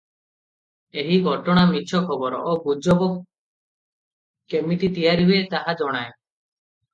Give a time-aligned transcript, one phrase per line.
[1.01, 3.09] ଏହି ଘଟଣା ମିଛ ଖବର ଓ ଗୁଜବ
[4.55, 6.11] କେମିତି ତିଆରି ହୁଏ ତାହା ଜଣାଏ।